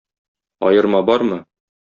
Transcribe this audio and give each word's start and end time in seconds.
Аерма 0.69 1.03
бармы? 1.11 1.39